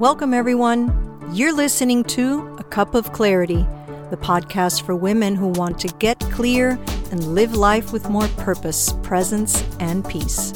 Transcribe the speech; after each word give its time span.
Welcome, 0.00 0.34
everyone. 0.34 0.90
You're 1.32 1.52
listening 1.54 2.02
to 2.04 2.56
A 2.58 2.64
Cup 2.64 2.96
of 2.96 3.12
Clarity, 3.12 3.64
the 4.10 4.16
podcast 4.16 4.82
for 4.82 4.96
women 4.96 5.36
who 5.36 5.46
want 5.46 5.78
to 5.78 5.88
get 6.00 6.18
clear 6.32 6.70
and 7.12 7.32
live 7.32 7.54
life 7.54 7.92
with 7.92 8.10
more 8.10 8.26
purpose, 8.36 8.92
presence, 9.04 9.62
and 9.78 10.04
peace. 10.04 10.52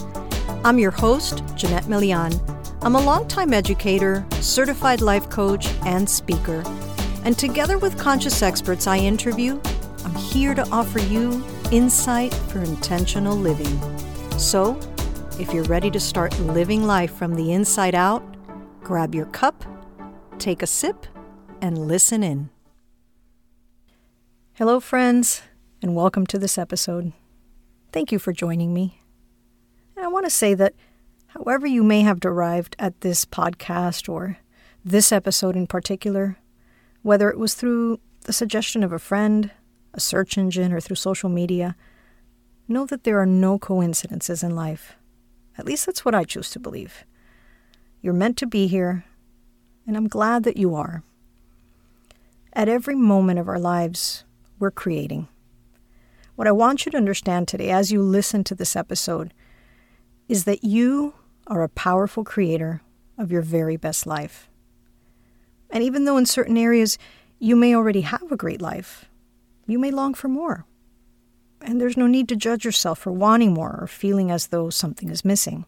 I'm 0.65 0.81
your 0.81 0.91
host, 0.91 1.45
Jeanette 1.55 1.87
Melian. 1.87 2.33
I'm 2.83 2.97
a 2.97 3.01
longtime 3.01 3.55
educator, 3.55 4.27
certified 4.41 5.03
life 5.03 5.31
coach, 5.31 5.69
and 5.87 6.11
speaker. 6.11 6.65
And 7.23 7.39
together 7.39 7.79
with 7.79 7.97
conscious 7.97 8.43
experts 8.43 8.89
I 8.89 8.99
interview, 8.99 9.61
I'm 10.05 10.17
here 10.17 10.57
to 10.57 10.69
offer 10.71 10.99
you 10.99 11.45
insight 11.71 12.35
for 12.35 12.59
intentional 12.59 13.37
living. 13.37 13.79
So, 14.37 14.81
if 15.39 15.55
you're 15.55 15.63
ready 15.65 15.93
to 15.93 16.01
start 16.01 16.37
living 16.41 16.89
life 16.89 17.15
from 17.15 17.37
the 17.37 17.53
inside 17.53 17.95
out, 17.95 18.21
Grab 18.89 19.15
your 19.15 19.27
cup, 19.27 19.67
take 20.39 20.63
a 20.63 20.67
sip, 20.67 21.07
and 21.61 21.77
listen 21.77 22.23
in. 22.23 22.49
Hello, 24.55 24.81
friends, 24.81 25.43
and 25.83 25.95
welcome 25.95 26.27
to 26.27 26.39
this 26.39 26.57
episode. 26.57 27.13
Thank 27.93 28.13
you 28.13 28.19
for 28.19 28.33
joining 28.33 28.73
me. 28.73 29.03
And 29.95 30.07
I 30.07 30.09
want 30.09 30.25
to 30.25 30.31
say 30.31 30.55
that 30.55 30.73
however 31.27 31.67
you 31.67 31.85
may 31.85 32.01
have 32.01 32.25
arrived 32.25 32.77
at 32.79 33.03
this 33.03 33.27
podcast 33.27 34.09
or 34.09 34.39
this 34.83 35.13
episode 35.13 35.55
in 35.55 35.67
particular, 35.67 36.39
whether 37.03 37.29
it 37.29 37.39
was 37.39 37.53
through 37.53 38.01
the 38.23 38.33
suggestion 38.33 38.83
of 38.83 38.95
a 38.95 38.99
friend, 38.99 39.51
a 39.93 40.01
search 40.01 40.39
engine, 40.39 40.73
or 40.73 40.81
through 40.81 40.97
social 40.97 41.29
media, 41.29 41.77
know 42.69 42.87
that 42.87 43.05
there 43.05 43.21
are 43.21 43.27
no 43.27 43.59
coincidences 43.59 44.43
in 44.43 44.57
life. 44.57 44.97
At 45.59 45.67
least 45.67 45.85
that's 45.85 46.07
what 46.07 46.15
I 46.15 46.25
choose 46.25 46.49
to 46.53 46.59
believe. 46.59 47.05
You're 48.01 48.15
meant 48.15 48.37
to 48.39 48.47
be 48.47 48.69
here, 48.69 49.05
and 49.87 49.97
I'm 49.97 50.09
glad 50.09 50.45
that 50.45 50.57
you 50.57 50.75
are. 50.75 51.03
At 52.53 52.69
every 52.69 52.95
moment 52.95 53.39
of 53.39 53.49
our 53.49 53.59
lives, 53.59 54.25
we're 54.59 54.71
creating. 54.71 55.29
What 56.37 56.47
I 56.47 56.53
want 56.53 56.87
you 56.87 56.93
to 56.93 56.99
understand 56.99 57.49
today, 57.49 57.71
as 57.71 57.91
you 57.91 58.01
listen 58.01 58.45
to 58.45 58.55
this 58.55 58.77
episode, 58.77 59.35
is 60.29 60.45
that 60.45 60.63
you 60.63 61.15
are 61.49 61.63
a 61.63 61.69
powerful 61.69 62.23
creator 62.23 62.83
of 63.17 63.33
your 63.33 63.43
very 63.43 63.77
best 63.77 64.07
life. 64.07 64.49
And 65.71 65.83
even 65.83 66.05
though 66.05 66.17
in 66.17 66.27
certain 66.27 66.57
areas 66.57 66.99
you 67.41 67.57
may 67.57 67.75
already 67.75 68.03
have 68.03 68.31
a 68.31 68.37
great 68.37 68.63
life, 68.63 69.07
you 69.67 69.79
may 69.79 69.91
long 69.91 70.15
for 70.15 70.29
more. 70.29 70.65
And 71.61 71.81
there's 71.81 71.97
no 71.97 72.07
need 72.07 72.29
to 72.29 72.37
judge 72.37 72.65
yourself 72.65 73.01
for 73.01 73.11
wanting 73.11 73.53
more 73.53 73.77
or 73.81 73.87
feeling 73.89 74.31
as 74.31 74.49
though 74.49 74.71
something 74.71 75.11
is 75.11 75.25
missing. 75.25 75.65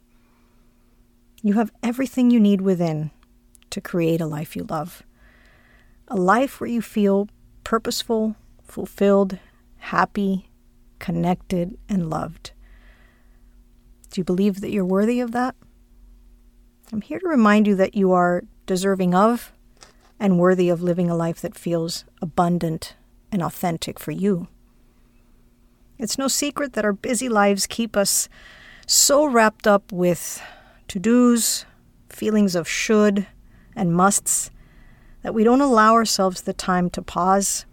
You 1.42 1.54
have 1.54 1.72
everything 1.82 2.30
you 2.30 2.38
need 2.38 2.60
within 2.60 3.10
to 3.70 3.80
create 3.80 4.20
a 4.20 4.26
life 4.26 4.54
you 4.54 4.64
love. 4.64 5.02
A 6.08 6.16
life 6.16 6.60
where 6.60 6.68
you 6.68 6.82
feel 6.82 7.28
purposeful, 7.64 8.36
fulfilled, 8.62 9.38
happy, 9.78 10.50
connected, 10.98 11.78
and 11.88 12.10
loved. 12.10 12.52
Do 14.10 14.20
you 14.20 14.24
believe 14.24 14.60
that 14.60 14.70
you're 14.70 14.84
worthy 14.84 15.20
of 15.20 15.32
that? 15.32 15.54
I'm 16.92 17.00
here 17.00 17.20
to 17.20 17.28
remind 17.28 17.66
you 17.66 17.76
that 17.76 17.94
you 17.94 18.12
are 18.12 18.42
deserving 18.66 19.14
of 19.14 19.52
and 20.18 20.38
worthy 20.38 20.68
of 20.68 20.82
living 20.82 21.08
a 21.08 21.16
life 21.16 21.40
that 21.40 21.56
feels 21.56 22.04
abundant 22.20 22.96
and 23.32 23.42
authentic 23.42 23.98
for 23.98 24.10
you. 24.10 24.48
It's 25.98 26.18
no 26.18 26.28
secret 26.28 26.72
that 26.74 26.84
our 26.84 26.92
busy 26.92 27.28
lives 27.28 27.66
keep 27.66 27.96
us 27.96 28.28
so 28.86 29.24
wrapped 29.24 29.66
up 29.66 29.92
with 29.92 30.42
to 30.90 30.98
dos, 30.98 31.64
feelings 32.08 32.56
of 32.56 32.68
should 32.68 33.28
and 33.76 33.94
musts, 33.94 34.50
that 35.22 35.32
we 35.32 35.44
don't 35.44 35.60
allow 35.60 35.94
ourselves 35.94 36.42
the 36.42 36.52
time 36.52 36.90
to 36.90 37.00
pause, 37.00 37.64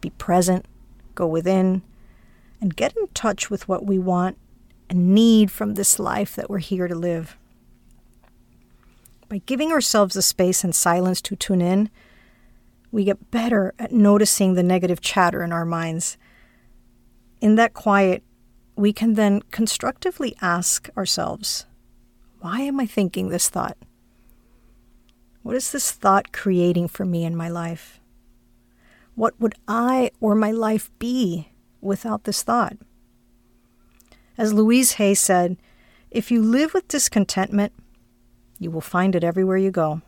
be 0.00 0.10
present, 0.10 0.66
go 1.14 1.28
within, 1.28 1.82
and 2.60 2.74
get 2.74 2.96
in 2.96 3.06
touch 3.14 3.50
with 3.50 3.68
what 3.68 3.86
we 3.86 4.00
want 4.00 4.36
and 4.90 5.14
need 5.14 5.48
from 5.48 5.74
this 5.74 6.00
life 6.00 6.34
that 6.34 6.50
we're 6.50 6.58
here 6.58 6.88
to 6.88 6.96
live. 6.96 7.38
By 9.28 9.42
giving 9.46 9.70
ourselves 9.70 10.14
the 10.14 10.22
space 10.22 10.64
and 10.64 10.74
silence 10.74 11.20
to 11.22 11.36
tune 11.36 11.62
in, 11.62 11.88
we 12.90 13.04
get 13.04 13.30
better 13.30 13.74
at 13.78 13.92
noticing 13.92 14.54
the 14.54 14.64
negative 14.64 15.00
chatter 15.00 15.44
in 15.44 15.52
our 15.52 15.64
minds. 15.64 16.16
In 17.40 17.54
that 17.54 17.74
quiet, 17.74 18.24
we 18.74 18.92
can 18.92 19.14
then 19.14 19.42
constructively 19.52 20.34
ask 20.42 20.90
ourselves 20.96 21.66
why 22.46 22.60
am 22.60 22.78
I 22.78 22.86
thinking 22.86 23.28
this 23.28 23.48
thought? 23.48 23.76
What 25.42 25.56
is 25.56 25.72
this 25.72 25.90
thought 25.90 26.30
creating 26.30 26.86
for 26.86 27.04
me 27.04 27.24
in 27.24 27.34
my 27.34 27.48
life? 27.48 27.98
What 29.16 29.34
would 29.40 29.56
I 29.66 30.12
or 30.20 30.36
my 30.36 30.52
life 30.52 30.88
be 31.00 31.48
without 31.80 32.22
this 32.22 32.44
thought? 32.44 32.76
As 34.38 34.54
Louise 34.54 34.92
Hay 34.92 35.14
said, 35.14 35.56
if 36.12 36.30
you 36.30 36.40
live 36.40 36.72
with 36.72 36.86
discontentment, 36.86 37.72
you 38.60 38.70
will 38.70 38.80
find 38.80 39.16
it 39.16 39.24
everywhere 39.24 39.56
you 39.56 39.72
go. 39.72 40.02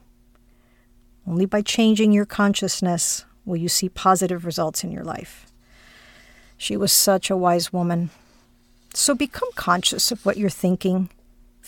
Only 1.26 1.44
by 1.44 1.60
changing 1.60 2.12
your 2.12 2.24
consciousness 2.24 3.24
will 3.44 3.56
you 3.56 3.68
see 3.68 3.88
positive 3.88 4.44
results 4.44 4.84
in 4.84 4.92
your 4.92 5.02
life. 5.02 5.44
She 6.56 6.76
was 6.76 6.92
such 6.92 7.30
a 7.30 7.36
wise 7.36 7.72
woman. 7.72 8.10
So 8.94 9.16
become 9.16 9.50
conscious 9.56 10.12
of 10.12 10.24
what 10.24 10.36
you're 10.36 10.50
thinking 10.50 11.10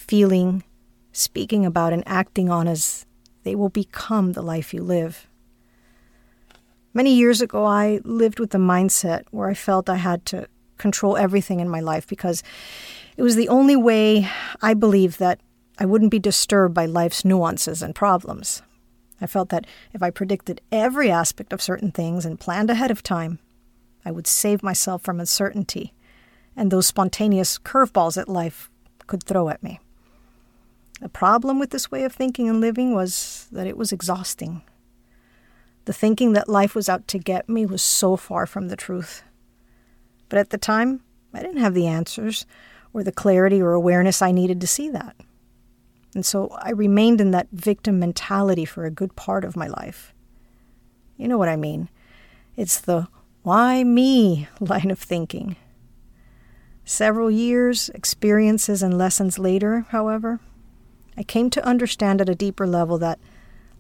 feeling, 0.01 0.65
speaking 1.13 1.67
about, 1.67 1.93
and 1.93 2.03
acting 2.07 2.51
on 2.51 2.67
as 2.67 3.07
they 3.45 3.55
will 3.55 3.69
become 3.69 4.33
the 4.33 4.43
life 4.43 4.75
you 4.75 4.83
live. 4.83 5.27
Many 6.93 7.15
years 7.15 7.41
ago, 7.41 7.65
I 7.65 8.01
lived 8.05 8.41
with 8.41 8.51
the 8.51 8.59
mindset 8.59 9.25
where 9.31 9.49
I 9.49 9.55
felt 9.55 9.89
I 9.89 9.97
had 9.97 10.27
to 10.27 10.49
control 10.79 11.17
everything 11.17 11.61
in 11.61 11.69
my 11.69 11.81
life 11.81 12.07
because 12.07 12.43
it 13.17 13.23
was 13.23 13.37
the 13.37 13.49
only 13.49 13.77
way 13.77 14.29
I 14.61 14.75
believed 14.75 15.19
that 15.19 15.41
I 15.79 15.85
wouldn't 15.87 16.11
be 16.11 16.19
disturbed 16.19 16.75
by 16.75 16.87
life's 16.87 17.25
nuances 17.25 17.83
and 17.83 17.95
problems. 17.95 18.63
I 19.21 19.27
felt 19.27 19.51
that 19.51 19.67
if 19.93 20.03
I 20.03 20.11
predicted 20.11 20.63
every 20.73 21.11
aspect 21.11 21.53
of 21.53 21.63
certain 21.63 21.93
things 21.93 22.25
and 22.25 22.41
planned 22.41 22.71
ahead 22.71 22.91
of 22.91 23.03
time, 23.03 23.39
I 24.05 24.11
would 24.11 24.27
save 24.27 24.63
myself 24.63 25.03
from 25.03 25.21
uncertainty 25.21 25.93
and 26.57 26.71
those 26.71 26.87
spontaneous 26.87 27.59
curveballs 27.59 28.15
that 28.15 28.29
life 28.29 28.71
could 29.07 29.23
throw 29.23 29.49
at 29.49 29.63
me. 29.63 29.79
The 31.01 31.09
problem 31.09 31.59
with 31.59 31.71
this 31.71 31.91
way 31.91 32.05
of 32.05 32.13
thinking 32.13 32.49
and 32.49 32.61
living 32.61 32.95
was 32.95 33.49
that 33.53 33.67
it 33.67 33.77
was 33.77 33.91
exhausting. 33.91 34.63
The 35.87 35.93
thinking 35.93 36.35
that 36.35 36.49
life 36.49 36.75
was 36.75 36.89
out 36.89 37.09
to 37.09 37.19
get 37.19 37.49
me 37.49 37.65
was 37.65 37.83
so 37.83 38.17
far 38.17 38.47
from 38.47 38.69
the 38.69 38.77
truth. 38.77 39.23
But 40.29 40.39
at 40.39 40.51
the 40.51 40.59
time, 40.59 41.01
I 41.33 41.43
didn't 41.43 41.63
have 41.63 41.75
the 41.75 41.87
answers 41.87 42.45
or 42.93 43.03
the 43.03 43.13
clarity 43.13 43.63
or 43.63 43.73
awareness 43.73 44.21
I 44.21 44.31
needed 44.31 44.61
to 44.61 44.67
see 44.67 44.91
that. 44.91 45.17
And 46.15 46.27
so 46.27 46.49
I 46.61 46.71
remained 46.71 47.21
in 47.21 47.31
that 47.31 47.49
victim 47.53 47.99
mentality 47.99 48.65
for 48.65 48.85
a 48.85 48.91
good 48.91 49.17
part 49.17 49.45
of 49.45 49.57
my 49.57 49.69
life. 49.69 50.13
You 51.17 51.29
know 51.29 51.39
what 51.39 51.49
I 51.49 51.57
mean? 51.57 51.89
It's 52.57 52.81
the 52.81 53.09
why 53.43 53.85
me 53.85 54.49
line 54.61 54.91
of 54.91 54.99
thinking. 54.99 55.57
Several 56.85 57.31
years, 57.31 57.89
experiences, 57.91 58.83
and 58.83 58.99
lessons 58.99 59.39
later, 59.39 59.87
however, 59.91 60.41
I 61.17 61.23
came 61.23 61.51
to 61.51 61.65
understand 61.65 62.21
at 62.21 62.29
a 62.29 62.35
deeper 62.35 62.67
level 62.67 62.99
that 62.99 63.19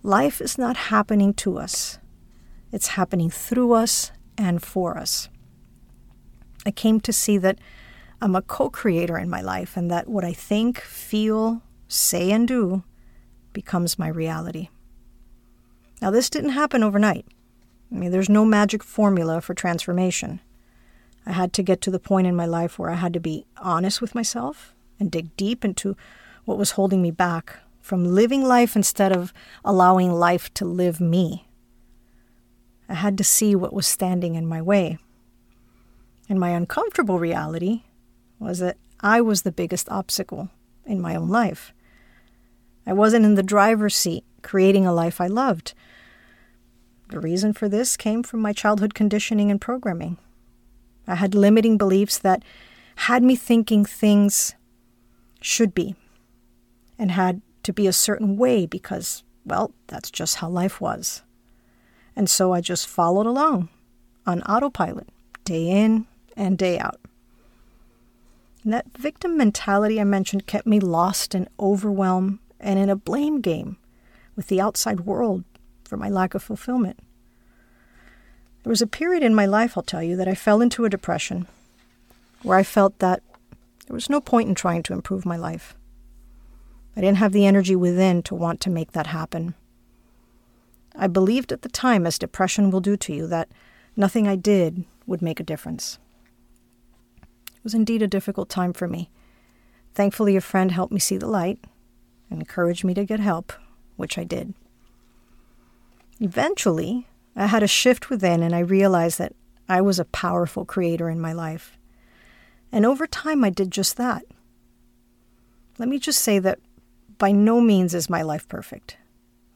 life 0.02 0.40
is 0.40 0.58
not 0.58 0.76
happening 0.76 1.34
to 1.34 1.58
us, 1.58 1.98
it's 2.72 2.88
happening 2.88 3.30
through 3.30 3.72
us 3.72 4.12
and 4.38 4.62
for 4.62 4.96
us. 4.96 5.28
I 6.64 6.70
came 6.70 7.00
to 7.00 7.12
see 7.12 7.38
that 7.38 7.58
I'm 8.20 8.36
a 8.36 8.42
co 8.42 8.68
creator 8.68 9.16
in 9.18 9.30
my 9.30 9.40
life 9.40 9.76
and 9.76 9.90
that 9.90 10.08
what 10.08 10.24
I 10.24 10.32
think, 10.32 10.80
feel, 10.80 11.62
say, 11.88 12.30
and 12.30 12.46
do 12.46 12.84
becomes 13.52 13.98
my 13.98 14.08
reality. 14.08 14.68
Now, 16.00 16.10
this 16.10 16.30
didn't 16.30 16.50
happen 16.50 16.82
overnight. 16.82 17.26
I 17.90 17.94
mean, 17.94 18.10
there's 18.10 18.28
no 18.28 18.44
magic 18.44 18.82
formula 18.82 19.40
for 19.40 19.54
transformation. 19.54 20.40
I 21.26 21.32
had 21.32 21.52
to 21.54 21.62
get 21.62 21.80
to 21.82 21.90
the 21.90 21.98
point 21.98 22.26
in 22.26 22.36
my 22.36 22.46
life 22.46 22.78
where 22.78 22.90
I 22.90 22.94
had 22.94 23.12
to 23.14 23.20
be 23.20 23.46
honest 23.58 24.00
with 24.00 24.14
myself 24.14 24.74
and 24.98 25.10
dig 25.10 25.36
deep 25.36 25.64
into 25.64 25.96
what 26.50 26.58
was 26.58 26.72
holding 26.72 27.00
me 27.00 27.12
back 27.12 27.60
from 27.80 28.04
living 28.04 28.42
life 28.42 28.74
instead 28.74 29.12
of 29.12 29.32
allowing 29.64 30.12
life 30.12 30.52
to 30.52 30.64
live 30.64 31.00
me. 31.00 31.46
I 32.88 32.94
had 32.94 33.16
to 33.18 33.24
see 33.24 33.54
what 33.54 33.72
was 33.72 33.86
standing 33.86 34.34
in 34.34 34.48
my 34.48 34.60
way. 34.60 34.98
And 36.28 36.40
my 36.40 36.50
uncomfortable 36.50 37.20
reality 37.20 37.82
was 38.40 38.58
that 38.58 38.78
I 38.98 39.20
was 39.20 39.42
the 39.42 39.52
biggest 39.52 39.88
obstacle 39.90 40.48
in 40.84 41.00
my 41.00 41.14
own 41.14 41.28
life. 41.28 41.72
I 42.84 42.94
wasn't 42.94 43.26
in 43.26 43.36
the 43.36 43.44
driver's 43.44 43.94
seat 43.94 44.24
creating 44.42 44.84
a 44.84 44.92
life 44.92 45.20
I 45.20 45.28
loved. 45.28 45.72
The 47.10 47.20
reason 47.20 47.52
for 47.52 47.68
this 47.68 47.96
came 47.96 48.24
from 48.24 48.40
my 48.40 48.52
childhood 48.52 48.92
conditioning 48.92 49.52
and 49.52 49.60
programming. 49.60 50.18
I 51.06 51.14
had 51.14 51.32
limiting 51.36 51.78
beliefs 51.78 52.18
that 52.18 52.42
had 53.06 53.22
me 53.22 53.36
thinking 53.36 53.84
things 53.84 54.56
should 55.40 55.74
be 55.74 55.94
and 57.00 57.10
had 57.12 57.40
to 57.62 57.72
be 57.72 57.86
a 57.86 57.92
certain 57.92 58.36
way 58.36 58.66
because 58.66 59.24
Well, 59.44 59.72
that's 59.88 60.10
just 60.10 60.36
how 60.36 60.48
life 60.48 60.80
was. 60.80 61.22
And 62.14 62.28
so 62.28 62.52
I 62.52 62.60
just 62.60 62.86
followed 62.86 63.26
along 63.26 63.70
on 64.26 64.42
autopilot, 64.42 65.08
day 65.44 65.68
in 65.68 66.06
and 66.36 66.58
day 66.58 66.78
out. 66.78 67.00
And 68.62 68.72
that 68.74 68.96
victim 68.96 69.38
mentality 69.38 69.98
I 69.98 70.04
mentioned 70.04 70.46
kept 70.46 70.66
me 70.66 70.78
lost 70.78 71.34
in 71.34 71.48
overwhelm 71.58 72.38
and 72.60 72.78
in 72.78 72.90
a 72.90 72.96
blame 72.96 73.40
game 73.40 73.78
with 74.36 74.48
the 74.48 74.60
outside 74.60 75.00
world 75.00 75.44
for 75.84 75.96
my 75.96 76.10
lack 76.10 76.34
of 76.34 76.42
fulfillment. 76.42 76.98
There 78.62 78.70
was 78.70 78.82
a 78.82 78.86
period 78.86 79.22
in 79.22 79.34
my 79.34 79.46
life, 79.46 79.76
I'll 79.76 79.82
tell 79.82 80.02
you, 80.02 80.16
that 80.16 80.28
I 80.28 80.34
fell 80.34 80.60
into 80.60 80.84
a 80.84 80.90
depression 80.90 81.46
where 82.42 82.58
I 82.58 82.62
felt 82.62 82.98
that 82.98 83.22
there 83.86 83.94
was 83.94 84.10
no 84.10 84.20
point 84.20 84.50
in 84.50 84.54
trying 84.54 84.82
to 84.84 84.92
improve 84.92 85.24
my 85.24 85.36
life. 85.36 85.74
I 86.96 87.00
didn't 87.00 87.18
have 87.18 87.32
the 87.32 87.46
energy 87.46 87.76
within 87.76 88.22
to 88.24 88.34
want 88.34 88.60
to 88.62 88.70
make 88.70 88.92
that 88.92 89.08
happen. 89.08 89.54
I 90.94 91.06
believed 91.06 91.52
at 91.52 91.62
the 91.62 91.68
time, 91.68 92.06
as 92.06 92.18
depression 92.18 92.70
will 92.70 92.80
do 92.80 92.96
to 92.96 93.12
you, 93.12 93.26
that 93.28 93.48
nothing 93.96 94.26
I 94.26 94.36
did 94.36 94.84
would 95.06 95.22
make 95.22 95.40
a 95.40 95.44
difference. 95.44 95.98
It 97.22 97.64
was 97.64 97.74
indeed 97.74 98.02
a 98.02 98.08
difficult 98.08 98.48
time 98.48 98.72
for 98.72 98.88
me. 98.88 99.10
Thankfully, 99.94 100.36
a 100.36 100.40
friend 100.40 100.72
helped 100.72 100.92
me 100.92 101.00
see 101.00 101.16
the 101.16 101.26
light 101.26 101.58
and 102.30 102.40
encouraged 102.40 102.84
me 102.84 102.94
to 102.94 103.04
get 103.04 103.20
help, 103.20 103.52
which 103.96 104.18
I 104.18 104.24
did. 104.24 104.54
Eventually, 106.20 107.06
I 107.36 107.46
had 107.46 107.62
a 107.62 107.68
shift 107.68 108.10
within 108.10 108.42
and 108.42 108.54
I 108.54 108.60
realized 108.60 109.18
that 109.18 109.34
I 109.68 109.80
was 109.80 109.98
a 109.98 110.04
powerful 110.04 110.64
creator 110.64 111.08
in 111.08 111.20
my 111.20 111.32
life. 111.32 111.76
And 112.72 112.84
over 112.84 113.06
time, 113.06 113.44
I 113.44 113.50
did 113.50 113.70
just 113.70 113.96
that. 113.96 114.24
Let 115.78 115.88
me 115.88 115.98
just 115.98 116.20
say 116.20 116.38
that 116.38 116.58
by 117.20 117.30
no 117.30 117.60
means 117.60 117.94
is 117.94 118.10
my 118.10 118.22
life 118.22 118.48
perfect. 118.48 118.96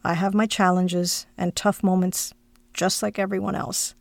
I 0.05 0.15
have 0.15 0.35
my 0.35 0.47
challenges 0.47 1.27
and 1.37 1.57
tough 1.57 1.83
moments 1.83 2.35
just 2.75 3.03
like 3.03 3.19
everyone 3.19 3.55
else. 3.55 3.95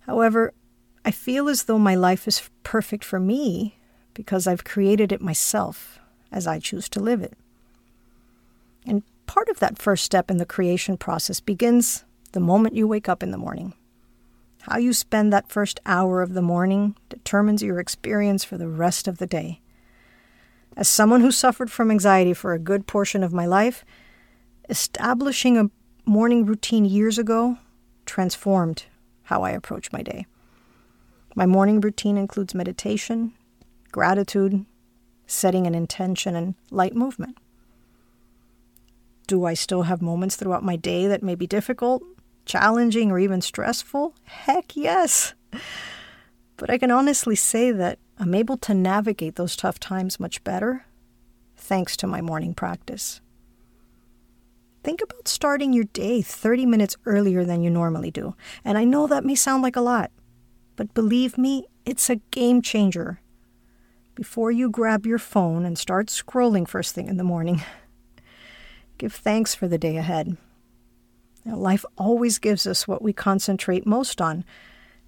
However, 0.00 0.54
I 1.04 1.10
feel 1.10 1.48
as 1.48 1.64
though 1.64 1.78
my 1.78 1.94
life 1.94 2.26
is 2.26 2.50
perfect 2.64 3.04
for 3.04 3.20
me 3.20 3.76
because 4.14 4.46
I've 4.46 4.64
created 4.64 5.12
it 5.12 5.20
myself 5.20 6.00
as 6.32 6.46
I 6.46 6.58
choose 6.58 6.88
to 6.90 7.00
live 7.00 7.22
it. 7.22 7.34
And 8.86 9.02
part 9.26 9.48
of 9.48 9.60
that 9.60 9.78
first 9.78 10.04
step 10.04 10.30
in 10.30 10.38
the 10.38 10.46
creation 10.46 10.96
process 10.96 11.38
begins 11.38 12.04
the 12.32 12.40
moment 12.40 12.74
you 12.74 12.88
wake 12.88 13.08
up 13.08 13.22
in 13.22 13.30
the 13.30 13.38
morning. 13.38 13.74
How 14.62 14.78
you 14.78 14.92
spend 14.92 15.32
that 15.32 15.50
first 15.50 15.80
hour 15.84 16.22
of 16.22 16.34
the 16.34 16.42
morning 16.42 16.96
determines 17.08 17.62
your 17.62 17.78
experience 17.78 18.42
for 18.42 18.56
the 18.56 18.68
rest 18.68 19.06
of 19.06 19.18
the 19.18 19.26
day. 19.26 19.61
As 20.76 20.88
someone 20.88 21.20
who 21.20 21.30
suffered 21.30 21.70
from 21.70 21.90
anxiety 21.90 22.32
for 22.32 22.52
a 22.52 22.58
good 22.58 22.86
portion 22.86 23.22
of 23.22 23.32
my 23.32 23.46
life, 23.46 23.84
establishing 24.68 25.58
a 25.58 25.70
morning 26.04 26.46
routine 26.46 26.84
years 26.84 27.18
ago 27.18 27.58
transformed 28.06 28.84
how 29.24 29.42
I 29.42 29.50
approach 29.50 29.92
my 29.92 30.02
day. 30.02 30.26
My 31.34 31.46
morning 31.46 31.80
routine 31.80 32.16
includes 32.16 32.54
meditation, 32.54 33.32
gratitude, 33.90 34.64
setting 35.26 35.66
an 35.66 35.74
intention, 35.74 36.34
and 36.34 36.54
light 36.70 36.94
movement. 36.94 37.38
Do 39.26 39.44
I 39.44 39.54
still 39.54 39.82
have 39.82 40.02
moments 40.02 40.36
throughout 40.36 40.64
my 40.64 40.76
day 40.76 41.06
that 41.06 41.22
may 41.22 41.34
be 41.34 41.46
difficult? 41.46 42.02
challenging, 42.44 43.10
or 43.10 43.18
even 43.18 43.40
stressful? 43.40 44.14
Heck 44.24 44.76
yes. 44.76 45.34
But 46.56 46.70
I 46.70 46.78
can 46.78 46.90
honestly 46.90 47.36
say 47.36 47.72
that 47.72 47.98
I'm 48.22 48.36
able 48.36 48.56
to 48.58 48.72
navigate 48.72 49.34
those 49.34 49.56
tough 49.56 49.80
times 49.80 50.20
much 50.20 50.44
better 50.44 50.84
thanks 51.56 51.96
to 51.96 52.06
my 52.06 52.20
morning 52.20 52.54
practice. 52.54 53.20
Think 54.84 55.02
about 55.02 55.26
starting 55.26 55.72
your 55.72 55.86
day 55.92 56.22
30 56.22 56.64
minutes 56.66 56.96
earlier 57.04 57.44
than 57.44 57.64
you 57.64 57.70
normally 57.70 58.12
do. 58.12 58.36
And 58.64 58.78
I 58.78 58.84
know 58.84 59.08
that 59.08 59.24
may 59.24 59.34
sound 59.34 59.64
like 59.64 59.74
a 59.74 59.80
lot, 59.80 60.12
but 60.76 60.94
believe 60.94 61.36
me, 61.36 61.66
it's 61.84 62.08
a 62.08 62.20
game 62.30 62.62
changer. 62.62 63.20
Before 64.14 64.52
you 64.52 64.70
grab 64.70 65.04
your 65.04 65.18
phone 65.18 65.66
and 65.66 65.76
start 65.76 66.06
scrolling 66.06 66.68
first 66.68 66.94
thing 66.94 67.08
in 67.08 67.16
the 67.16 67.24
morning, 67.24 67.64
give 68.98 69.12
thanks 69.12 69.52
for 69.52 69.66
the 69.66 69.78
day 69.78 69.96
ahead. 69.96 70.36
Now, 71.44 71.56
life 71.56 71.84
always 71.98 72.38
gives 72.38 72.68
us 72.68 72.86
what 72.86 73.02
we 73.02 73.12
concentrate 73.12 73.84
most 73.84 74.20
on. 74.20 74.44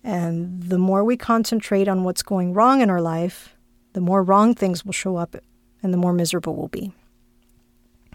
And 0.04 0.62
the 0.62 0.78
more 0.78 1.02
we 1.02 1.16
concentrate 1.16 1.88
on 1.88 2.04
what's 2.04 2.22
going 2.22 2.52
wrong 2.52 2.82
in 2.82 2.90
our 2.90 3.00
life, 3.00 3.56
the 3.94 4.02
more 4.02 4.22
wrong 4.22 4.54
things 4.54 4.84
will 4.84 4.92
show 4.92 5.16
up 5.16 5.34
and 5.82 5.92
the 5.94 5.98
more 5.98 6.12
miserable 6.12 6.54
we'll 6.54 6.68
be. 6.68 6.92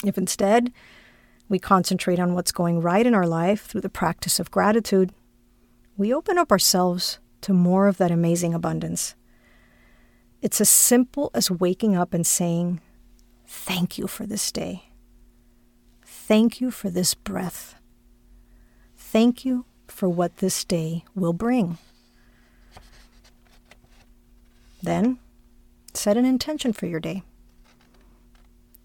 If 0.06 0.18
instead 0.18 0.72
we 1.50 1.58
concentrate 1.58 2.20
on 2.20 2.36
what's 2.36 2.52
going 2.52 2.80
right 2.80 3.06
in 3.06 3.16
our 3.16 3.26
life 3.26 3.66
through 3.66 3.82
the 3.82 3.90
practice 3.90 4.40
of 4.40 4.52
gratitude, 4.52 5.12
we 5.98 6.14
open 6.14 6.38
up 6.38 6.52
ourselves 6.52 7.18
to 7.42 7.54
more 7.54 7.88
of 7.88 7.98
that 7.98 8.12
amazing 8.12 8.54
abundance. 8.54 9.16
It's 10.42 10.62
as 10.62 10.70
simple 10.70 11.32
as 11.34 11.50
waking 11.50 11.96
up 11.96 12.14
and 12.14 12.26
saying, 12.26 12.82
Thank 13.48 13.98
you 13.98 14.06
for 14.06 14.28
this 14.28 14.52
day. 14.52 14.92
Thank 16.06 16.62
you 16.62 16.70
for 16.70 16.92
this 16.92 17.16
breath. 17.16 17.76
Thank 18.96 19.44
you 19.44 19.66
for 20.00 20.08
what 20.08 20.38
this 20.38 20.64
day 20.64 21.04
will 21.14 21.34
bring. 21.34 21.78
Then, 24.82 25.20
set 25.94 26.16
an 26.16 26.24
intention 26.24 26.72
for 26.72 26.86
your 26.86 27.02
day. 27.02 27.22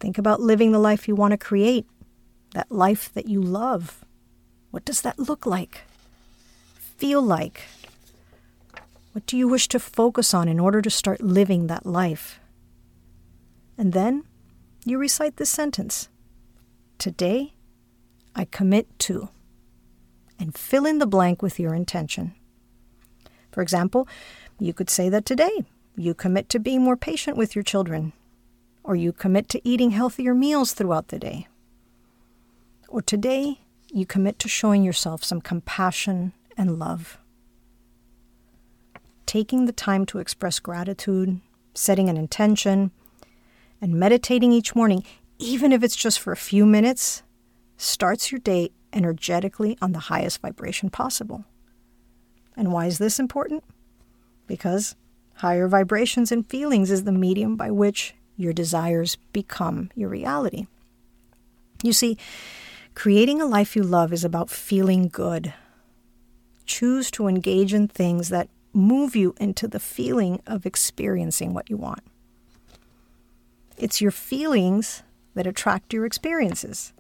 Think 0.01 0.19
about 0.19 0.41
living 0.41 0.73
the 0.73 0.81
life 0.81 1.07
you 1.07 1.15
want 1.15 1.31
to 1.31 1.39
create, 1.39 1.87
that 2.53 2.73
life 2.73 3.13
that 3.15 3.29
you 3.29 3.41
love. 3.41 4.05
What 4.73 4.85
does 4.85 5.03
that 5.03 5.21
look 5.21 5.47
like? 5.47 5.83
Feel 6.75 7.23
like? 7.23 7.63
What 9.13 9.25
do 9.25 9.37
you 9.37 9.47
wish 9.47 9.69
to 9.69 9.79
focus 9.79 10.35
on 10.35 10.49
in 10.49 10.59
order 10.59 10.83
to 10.83 10.91
start 10.91 11.21
living 11.21 11.69
that 11.69 11.87
life? 11.87 12.41
And 13.79 13.93
then 13.93 14.25
you 14.85 14.99
recite 14.99 15.37
this 15.37 15.51
sentence 15.51 16.09
Today, 16.99 17.53
I 18.35 18.47
commit 18.47 18.99
to 19.07 19.29
and 20.39 20.57
fill 20.57 20.87
in 20.87 20.99
the 20.99 21.07
blank 21.07 21.43
with 21.43 21.59
your 21.59 21.75
intention. 21.75 22.35
For 23.51 23.63
example, 23.63 24.09
you 24.59 24.73
could 24.73 24.91
say 24.91 25.09
that 25.09 25.25
today 25.25 25.65
you 25.97 26.15
commit 26.15 26.49
to 26.51 26.59
being 26.59 26.83
more 26.83 26.97
patient 26.97 27.37
with 27.37 27.55
your 27.55 27.63
children, 27.63 28.13
or 28.83 28.97
you 28.97 29.13
commit 29.13 29.49
to 29.51 29.69
eating 29.69 29.91
healthier 29.91 30.35
meals 30.35 30.73
throughout 30.73 31.09
the 31.09 31.19
day. 31.19 31.47
Or 32.89 33.01
today 33.01 33.61
you 33.93 34.07
commit 34.07 34.39
to 34.41 34.49
showing 34.49 34.83
yourself 34.83 35.23
some 35.23 35.41
compassion 35.41 36.33
and 36.57 36.79
love. 36.79 37.19
Taking 39.27 39.67
the 39.67 39.73
time 39.73 40.05
to 40.07 40.19
express 40.19 40.59
gratitude, 40.59 41.41
setting 41.75 42.09
an 42.09 42.17
intention, 42.17 42.91
and 43.81 43.95
meditating 43.95 44.53
each 44.53 44.75
morning, 44.75 45.05
even 45.39 45.73
if 45.73 45.83
it's 45.83 45.97
just 45.97 46.21
for 46.21 46.33
a 46.33 46.37
few 46.37 46.67
minutes, 46.67 47.23
starts 47.77 48.31
your 48.31 48.41
day 48.41 48.71
energetically 48.93 49.77
on 49.83 49.93
the 49.93 49.99
highest 49.99 50.41
vibration 50.41 50.91
possible. 50.91 51.45
And 52.57 52.73
why 52.73 52.87
is 52.87 52.99
this 52.99 53.19
important? 53.19 53.65
Because 54.47 54.95
higher 55.37 55.69
vibrations 55.69 56.31
and 56.31 56.47
feelings 56.47 56.91
is 56.91 57.05
the 57.05 57.13
medium 57.13 57.57
by 57.57 57.71
which 57.71 58.15
your 58.37 58.53
desires 58.53 59.17
become 59.33 59.91
your 59.95 60.09
reality. 60.09 60.67
You 61.83 61.93
see, 61.93 62.17
creating 62.95 63.41
a 63.41 63.47
life 63.47 63.77
you 63.77 63.83
love 63.83 64.13
is 64.13 64.25
about 64.25 64.51
feeling 64.51 65.09
good. 65.09 65.53
Choose 66.67 67.11
to 67.13 67.27
engage 67.27 67.75
in 67.75 67.89
things 67.89 68.29
that 68.29 68.49
move 68.73 69.15
you 69.15 69.35
into 69.39 69.69
the 69.69 69.81
feeling 69.81 70.41
of 70.47 70.67
experiencing 70.67 71.53
what 71.53 71.69
you 71.71 71.77
want. 71.77 72.03
It's 73.77 74.01
your 74.01 74.11
feelings 74.11 75.03
that 75.35 75.47
attract 75.47 75.93
your 75.93 76.07
experiences. 76.07 76.93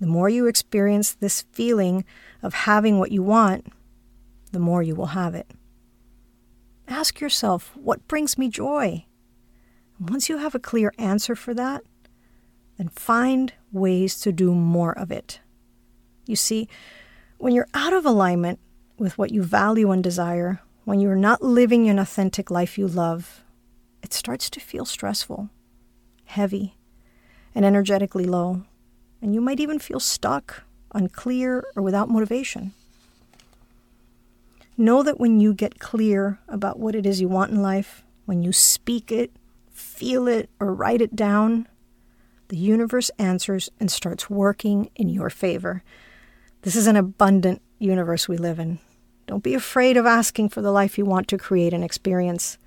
The 0.00 0.06
more 0.06 0.28
you 0.28 0.46
experience 0.46 1.12
this 1.14 1.42
feeling 1.52 2.04
of 2.42 2.52
having 2.52 2.98
what 2.98 3.12
you 3.12 3.22
want, 3.22 3.66
the 4.52 4.58
more 4.58 4.82
you 4.82 4.94
will 4.94 5.06
have 5.06 5.34
it. 5.34 5.50
Ask 6.88 7.20
yourself, 7.20 7.72
what 7.74 8.06
brings 8.08 8.38
me 8.38 8.48
joy? 8.48 9.06
once 9.98 10.28
you 10.28 10.36
have 10.36 10.54
a 10.54 10.58
clear 10.58 10.92
answer 10.98 11.34
for 11.34 11.54
that, 11.54 11.82
then 12.76 12.88
find 12.88 13.54
ways 13.72 14.20
to 14.20 14.30
do 14.30 14.54
more 14.54 14.96
of 14.96 15.10
it. 15.10 15.40
You 16.26 16.36
see, 16.36 16.68
when 17.38 17.54
you're 17.54 17.68
out 17.72 17.94
of 17.94 18.04
alignment 18.04 18.58
with 18.98 19.16
what 19.16 19.32
you 19.32 19.42
value 19.42 19.90
and 19.90 20.02
desire, 20.02 20.60
when 20.84 21.00
you're 21.00 21.16
not 21.16 21.42
living 21.42 21.88
an 21.88 21.98
authentic 21.98 22.50
life 22.50 22.76
you 22.76 22.86
love, 22.86 23.42
it 24.02 24.12
starts 24.12 24.50
to 24.50 24.60
feel 24.60 24.84
stressful, 24.84 25.48
heavy, 26.26 26.76
and 27.54 27.64
energetically 27.64 28.24
low 28.24 28.64
and 29.26 29.34
you 29.34 29.40
might 29.40 29.58
even 29.58 29.80
feel 29.80 29.98
stuck, 29.98 30.62
unclear, 30.94 31.64
or 31.74 31.82
without 31.82 32.08
motivation. 32.08 32.72
Know 34.78 35.02
that 35.02 35.18
when 35.18 35.40
you 35.40 35.52
get 35.52 35.80
clear 35.80 36.38
about 36.46 36.78
what 36.78 36.94
it 36.94 37.04
is 37.04 37.20
you 37.20 37.26
want 37.26 37.50
in 37.50 37.60
life, 37.60 38.04
when 38.26 38.44
you 38.44 38.52
speak 38.52 39.10
it, 39.10 39.32
feel 39.72 40.28
it, 40.28 40.48
or 40.60 40.72
write 40.72 41.00
it 41.00 41.16
down, 41.16 41.66
the 42.48 42.56
universe 42.56 43.10
answers 43.18 43.68
and 43.80 43.90
starts 43.90 44.30
working 44.30 44.90
in 44.94 45.08
your 45.08 45.28
favor. 45.28 45.82
This 46.62 46.76
is 46.76 46.86
an 46.86 46.94
abundant 46.94 47.60
universe 47.80 48.28
we 48.28 48.36
live 48.36 48.60
in. 48.60 48.78
Don't 49.26 49.42
be 49.42 49.54
afraid 49.54 49.96
of 49.96 50.06
asking 50.06 50.50
for 50.50 50.62
the 50.62 50.70
life 50.70 50.96
you 50.96 51.04
want 51.04 51.26
to 51.28 51.36
create 51.36 51.74
and 51.74 51.82
experience. 51.82 52.58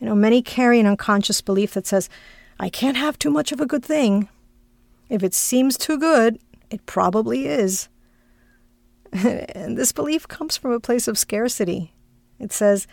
You 0.00 0.08
know, 0.08 0.16
many 0.16 0.42
carry 0.42 0.80
an 0.80 0.86
unconscious 0.86 1.40
belief 1.40 1.74
that 1.74 1.86
says, 1.86 2.08
I 2.58 2.68
can't 2.68 2.96
have 2.96 3.20
too 3.20 3.30
much 3.30 3.52
of 3.52 3.60
a 3.60 3.66
good 3.66 3.84
thing. 3.84 4.28
If 5.08 5.22
it 5.22 5.34
seems 5.34 5.76
too 5.76 5.98
good, 5.98 6.38
it 6.70 6.86
probably 6.86 7.46
is. 7.46 7.88
and 9.12 9.76
this 9.76 9.92
belief 9.92 10.26
comes 10.26 10.56
from 10.56 10.72
a 10.72 10.80
place 10.80 11.06
of 11.06 11.18
scarcity. 11.18 11.92
It 12.38 12.52
says, 12.52 12.86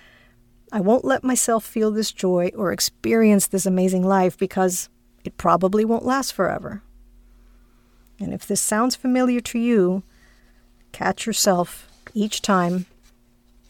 I 0.71 0.79
won't 0.79 1.05
let 1.05 1.23
myself 1.23 1.65
feel 1.65 1.91
this 1.91 2.11
joy 2.11 2.51
or 2.55 2.71
experience 2.71 3.47
this 3.47 3.65
amazing 3.65 4.03
life 4.03 4.37
because 4.37 4.89
it 5.23 5.37
probably 5.37 5.83
won't 5.83 6.05
last 6.05 6.33
forever. 6.33 6.83
And 8.19 8.33
if 8.33 8.45
this 8.45 8.61
sounds 8.61 8.95
familiar 8.95 9.41
to 9.41 9.59
you, 9.59 10.03
catch 10.91 11.25
yourself 11.25 11.87
each 12.13 12.41
time 12.41 12.85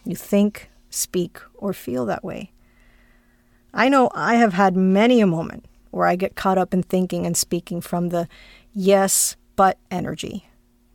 you 0.04 0.16
think, 0.16 0.70
speak, 0.90 1.40
or 1.56 1.74
feel 1.74 2.06
that 2.06 2.24
way. 2.24 2.52
I 3.74 3.88
know 3.88 4.10
I 4.14 4.36
have 4.36 4.54
had 4.54 4.76
many 4.76 5.22
a 5.22 5.28
moment 5.28 5.66
where 5.92 6.08
I 6.08 6.16
get 6.16 6.36
caught 6.36 6.58
up 6.58 6.74
in 6.74 6.84
thinking 6.84 7.26
and 7.26 7.38
speaking 7.38 7.82
from 7.82 8.10
the 8.10 8.28
yes, 8.74 9.36
but 9.56 9.78
energy. 9.90 10.48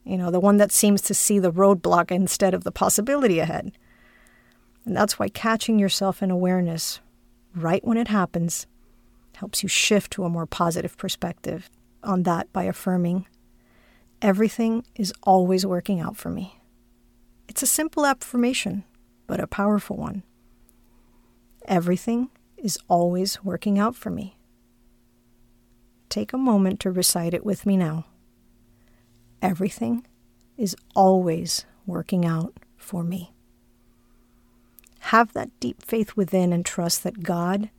You 0.04 0.16
know, 0.16 0.30
the 0.30 0.40
one 0.40 0.56
that 0.58 0.72
seems 0.72 1.02
to 1.02 1.14
see 1.14 1.38
the 1.38 1.52
roadblock 1.52 2.10
instead 2.10 2.54
of 2.54 2.64
the 2.64 2.72
possibility 2.72 3.38
ahead. 3.38 3.72
And 4.84 4.96
that's 4.96 5.18
why 5.18 5.28
catching 5.28 5.78
yourself 5.78 6.22
in 6.22 6.30
awareness 6.30 7.00
right 7.54 7.84
when 7.84 7.96
it 7.96 8.08
happens 8.08 8.66
helps 9.36 9.62
you 9.62 9.68
shift 9.68 10.12
to 10.12 10.24
a 10.24 10.28
more 10.28 10.46
positive 10.46 10.96
perspective 10.96 11.68
on 12.02 12.22
that 12.22 12.52
by 12.52 12.64
affirming, 12.64 13.26
everything 14.22 14.84
is 14.94 15.12
always 15.22 15.66
working 15.66 16.00
out 16.00 16.16
for 16.16 16.30
me. 16.30 16.60
It's 17.48 17.62
a 17.62 17.66
simple 17.66 18.06
affirmation, 18.06 18.84
but 19.26 19.40
a 19.40 19.46
powerful 19.46 19.96
one. 19.96 20.22
Everything 21.66 22.30
is 22.56 22.78
always 22.88 23.42
working 23.44 23.78
out 23.78 23.94
for 23.96 24.10
me. 24.10 24.35
Take 26.08 26.32
a 26.32 26.38
moment 26.38 26.80
to 26.80 26.90
recite 26.90 27.34
it 27.34 27.44
with 27.44 27.66
me 27.66 27.76
now. 27.76 28.06
Everything 29.42 30.06
is 30.56 30.76
always 30.94 31.66
working 31.86 32.24
out 32.24 32.54
for 32.76 33.02
me. 33.02 33.32
Have 35.00 35.32
that 35.34 35.50
deep 35.60 35.82
faith 35.82 36.16
within 36.16 36.52
and 36.52 36.64
trust 36.64 37.02
that 37.04 37.22
God 37.22 37.70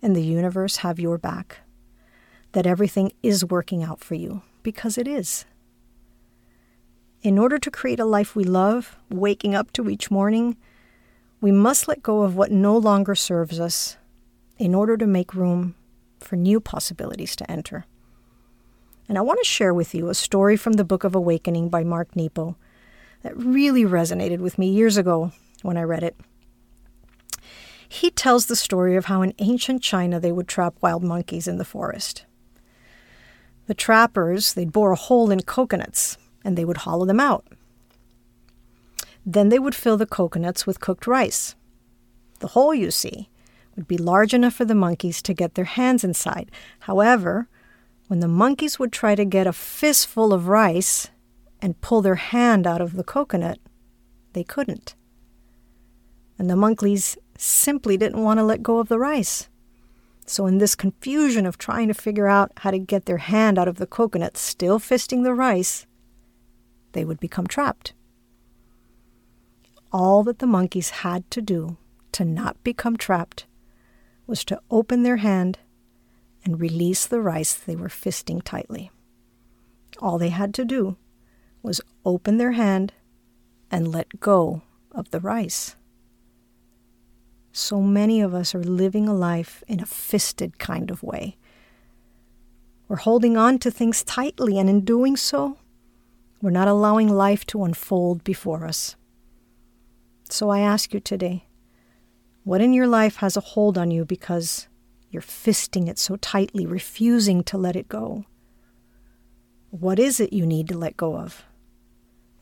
and 0.00 0.14
the 0.14 0.22
universe 0.22 0.78
have 0.78 1.00
your 1.00 1.18
back, 1.18 1.58
that 2.52 2.66
everything 2.66 3.12
is 3.22 3.44
working 3.44 3.82
out 3.82 4.00
for 4.00 4.14
you, 4.14 4.42
because 4.62 4.96
it 4.96 5.08
is. 5.08 5.44
In 7.22 7.38
order 7.38 7.58
to 7.58 7.70
create 7.70 8.00
a 8.00 8.04
life 8.04 8.36
we 8.36 8.44
love, 8.44 8.96
waking 9.10 9.54
up 9.54 9.72
to 9.72 9.88
each 9.88 10.10
morning, 10.10 10.56
we 11.40 11.50
must 11.50 11.88
let 11.88 12.02
go 12.02 12.22
of 12.22 12.36
what 12.36 12.50
no 12.50 12.76
longer 12.76 13.14
serves 13.14 13.58
us 13.58 13.96
in 14.58 14.74
order 14.74 14.96
to 14.96 15.06
make 15.06 15.34
room 15.34 15.74
for 16.24 16.36
new 16.36 16.60
possibilities 16.60 17.36
to 17.36 17.50
enter. 17.50 17.84
And 19.08 19.18
I 19.18 19.22
want 19.22 19.38
to 19.42 19.48
share 19.48 19.74
with 19.74 19.94
you 19.94 20.08
a 20.08 20.14
story 20.14 20.56
from 20.56 20.74
the 20.74 20.84
Book 20.84 21.04
of 21.04 21.14
Awakening 21.14 21.68
by 21.68 21.84
Mark 21.84 22.16
Nepo 22.16 22.56
that 23.22 23.36
really 23.36 23.84
resonated 23.84 24.38
with 24.38 24.58
me 24.58 24.68
years 24.68 24.96
ago 24.96 25.32
when 25.62 25.76
I 25.76 25.82
read 25.82 26.02
it. 26.02 26.16
He 27.88 28.10
tells 28.10 28.46
the 28.46 28.56
story 28.56 28.96
of 28.96 29.04
how 29.06 29.22
in 29.22 29.34
ancient 29.38 29.82
China 29.82 30.18
they 30.18 30.32
would 30.32 30.48
trap 30.48 30.74
wild 30.80 31.04
monkeys 31.04 31.46
in 31.46 31.58
the 31.58 31.64
forest. 31.64 32.24
The 33.66 33.74
trappers, 33.74 34.54
they'd 34.54 34.72
bore 34.72 34.92
a 34.92 34.96
hole 34.96 35.30
in 35.30 35.42
coconuts 35.42 36.18
and 36.44 36.56
they 36.56 36.64
would 36.64 36.78
hollow 36.78 37.06
them 37.06 37.20
out. 37.20 37.46
Then 39.24 39.48
they 39.48 39.58
would 39.58 39.74
fill 39.74 39.96
the 39.96 40.06
coconuts 40.06 40.66
with 40.66 40.80
cooked 40.80 41.06
rice. 41.06 41.54
The 42.40 42.48
hole, 42.48 42.74
you 42.74 42.90
see, 42.90 43.30
would 43.76 43.88
be 43.88 43.98
large 43.98 44.34
enough 44.34 44.54
for 44.54 44.64
the 44.64 44.74
monkeys 44.74 45.20
to 45.22 45.34
get 45.34 45.54
their 45.54 45.64
hands 45.64 46.04
inside. 46.04 46.50
However, 46.80 47.48
when 48.08 48.20
the 48.20 48.28
monkeys 48.28 48.78
would 48.78 48.92
try 48.92 49.14
to 49.14 49.24
get 49.24 49.46
a 49.46 49.52
fistful 49.52 50.32
of 50.32 50.48
rice 50.48 51.08
and 51.60 51.80
pull 51.80 52.02
their 52.02 52.16
hand 52.16 52.66
out 52.66 52.80
of 52.80 52.96
the 52.96 53.04
coconut, 53.04 53.58
they 54.34 54.44
couldn't. 54.44 54.94
And 56.38 56.50
the 56.50 56.56
monkeys 56.56 57.16
simply 57.38 57.96
didn't 57.96 58.22
want 58.22 58.38
to 58.38 58.44
let 58.44 58.62
go 58.62 58.78
of 58.78 58.88
the 58.88 58.98
rice. 58.98 59.48
So, 60.26 60.46
in 60.46 60.58
this 60.58 60.74
confusion 60.74 61.44
of 61.46 61.58
trying 61.58 61.88
to 61.88 61.94
figure 61.94 62.26
out 62.26 62.52
how 62.58 62.70
to 62.70 62.78
get 62.78 63.04
their 63.04 63.18
hand 63.18 63.58
out 63.58 63.68
of 63.68 63.76
the 63.76 63.86
coconut, 63.86 64.36
still 64.36 64.78
fisting 64.78 65.22
the 65.22 65.34
rice, 65.34 65.86
they 66.92 67.04
would 67.04 67.20
become 67.20 67.46
trapped. 67.46 67.92
All 69.92 70.22
that 70.24 70.38
the 70.38 70.46
monkeys 70.46 70.90
had 70.90 71.30
to 71.30 71.42
do 71.42 71.76
to 72.12 72.24
not 72.24 72.62
become 72.64 72.96
trapped 72.96 73.44
was 74.26 74.44
to 74.44 74.60
open 74.70 75.02
their 75.02 75.18
hand 75.18 75.58
and 76.44 76.60
release 76.60 77.06
the 77.06 77.20
rice 77.20 77.54
they 77.54 77.76
were 77.76 77.88
fisting 77.88 78.42
tightly. 78.42 78.90
All 79.98 80.18
they 80.18 80.30
had 80.30 80.52
to 80.54 80.64
do 80.64 80.96
was 81.62 81.80
open 82.04 82.38
their 82.38 82.52
hand 82.52 82.92
and 83.70 83.88
let 83.88 84.20
go 84.20 84.62
of 84.92 85.10
the 85.10 85.20
rice. 85.20 85.76
So 87.52 87.80
many 87.80 88.20
of 88.20 88.34
us 88.34 88.54
are 88.54 88.64
living 88.64 89.08
a 89.08 89.14
life 89.14 89.62
in 89.68 89.80
a 89.80 89.86
fisted 89.86 90.58
kind 90.58 90.90
of 90.90 91.02
way. 91.02 91.36
We're 92.88 92.96
holding 92.96 93.36
on 93.36 93.58
to 93.60 93.70
things 93.70 94.02
tightly, 94.02 94.58
and 94.58 94.68
in 94.68 94.84
doing 94.84 95.16
so, 95.16 95.58
we're 96.42 96.50
not 96.50 96.68
allowing 96.68 97.08
life 97.08 97.46
to 97.46 97.64
unfold 97.64 98.22
before 98.24 98.66
us. 98.66 98.96
So 100.28 100.50
I 100.50 100.60
ask 100.60 100.92
you 100.92 101.00
today 101.00 101.46
what 102.44 102.60
in 102.60 102.74
your 102.74 102.86
life 102.86 103.16
has 103.16 103.36
a 103.36 103.40
hold 103.40 103.76
on 103.78 103.90
you 103.90 104.04
because 104.04 104.68
you're 105.10 105.22
fisting 105.22 105.88
it 105.88 105.98
so 105.98 106.16
tightly, 106.16 106.66
refusing 106.66 107.42
to 107.44 107.56
let 107.56 107.74
it 107.74 107.88
go? 107.88 108.26
What 109.70 109.98
is 109.98 110.20
it 110.20 110.32
you 110.32 110.46
need 110.46 110.68
to 110.68 110.78
let 110.78 110.96
go 110.96 111.16
of? 111.16 111.44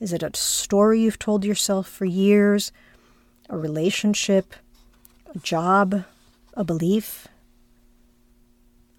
Is 0.01 0.13
it 0.13 0.25
a 0.25 0.31
story 0.35 1.01
you've 1.01 1.19
told 1.19 1.45
yourself 1.45 1.89
for 1.89 2.05
years, 2.05 2.73
a 3.49 3.57
relationship, 3.57 4.55
a 5.33 5.39
job, 5.39 6.05
a 6.55 6.65
belief? 6.65 7.29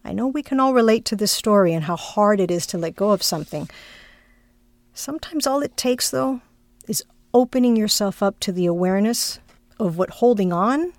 I 0.06 0.14
know 0.14 0.28
we 0.28 0.42
can 0.42 0.60
all 0.60 0.74
relate 0.74 1.04
to 1.06 1.16
this 1.18 1.32
story 1.32 1.74
and 1.74 1.84
how 1.84 1.98
hard 1.98 2.40
it 2.40 2.50
is 2.50 2.66
to 2.68 2.78
let 2.78 2.96
go 2.96 3.12
of 3.12 3.22
something. 3.22 3.70
Sometimes 4.94 5.46
all 5.46 5.62
it 5.62 5.76
takes, 5.76 6.10
though, 6.10 6.40
is 6.88 7.04
opening 7.34 7.76
yourself 7.76 8.24
up 8.24 8.40
to 8.40 8.54
the 8.54 8.66
awareness 8.66 9.40
of 9.80 9.98
what 9.98 10.10
holding 10.10 10.54
on 10.54 10.94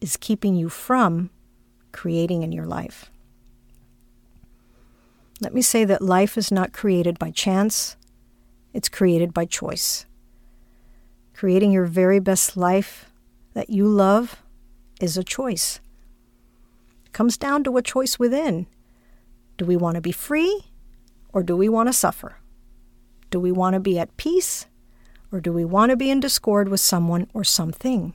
is 0.00 0.16
keeping 0.16 0.54
you 0.54 0.68
from 0.68 1.30
creating 1.92 2.42
in 2.42 2.52
your 2.52 2.66
life. 2.66 3.10
Let 5.40 5.54
me 5.54 5.62
say 5.62 5.84
that 5.84 6.02
life 6.02 6.36
is 6.36 6.52
not 6.52 6.72
created 6.72 7.18
by 7.18 7.30
chance, 7.30 7.96
it's 8.72 8.88
created 8.88 9.32
by 9.32 9.46
choice. 9.46 10.06
Creating 11.34 11.72
your 11.72 11.86
very 11.86 12.20
best 12.20 12.56
life 12.56 13.10
that 13.54 13.70
you 13.70 13.88
love 13.88 14.42
is 15.00 15.16
a 15.16 15.24
choice. 15.24 15.80
It 17.06 17.12
comes 17.12 17.38
down 17.38 17.64
to 17.64 17.76
a 17.78 17.82
choice 17.82 18.18
within. 18.18 18.66
Do 19.56 19.64
we 19.64 19.76
want 19.76 19.94
to 19.94 20.00
be 20.02 20.12
free 20.12 20.66
or 21.32 21.42
do 21.42 21.56
we 21.56 21.68
want 21.68 21.88
to 21.88 21.92
suffer? 21.94 22.36
Do 23.30 23.40
we 23.40 23.50
want 23.50 23.74
to 23.74 23.80
be 23.80 23.98
at 23.98 24.16
peace 24.16 24.66
or 25.32 25.40
do 25.40 25.52
we 25.52 25.64
want 25.64 25.90
to 25.90 25.96
be 25.96 26.10
in 26.10 26.20
discord 26.20 26.68
with 26.68 26.80
someone 26.80 27.28
or 27.32 27.44
something? 27.44 28.14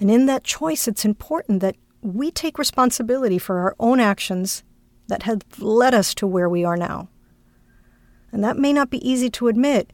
And 0.00 0.10
in 0.10 0.26
that 0.26 0.44
choice, 0.44 0.86
it's 0.86 1.04
important 1.04 1.60
that 1.60 1.76
we 2.00 2.30
take 2.30 2.58
responsibility 2.58 3.38
for 3.38 3.58
our 3.58 3.74
own 3.80 4.00
actions 4.00 4.62
that 5.08 5.24
have 5.24 5.42
led 5.58 5.94
us 5.94 6.14
to 6.14 6.26
where 6.26 6.48
we 6.48 6.64
are 6.64 6.76
now. 6.76 7.08
And 8.30 8.44
that 8.44 8.58
may 8.58 8.72
not 8.72 8.90
be 8.90 9.08
easy 9.08 9.30
to 9.30 9.48
admit, 9.48 9.92